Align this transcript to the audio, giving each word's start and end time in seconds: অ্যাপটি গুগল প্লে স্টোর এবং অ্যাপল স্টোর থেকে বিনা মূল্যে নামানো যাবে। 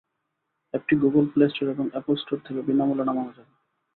অ্যাপটি 0.73 0.95
গুগল 0.95 1.25
প্লে 1.33 1.45
স্টোর 1.49 1.67
এবং 1.69 1.85
অ্যাপল 1.91 2.15
স্টোর 2.15 2.39
থেকে 2.45 2.59
বিনা 2.61 2.83
মূল্যে 2.85 3.05
নামানো 3.05 3.31
যাবে। 3.37 3.53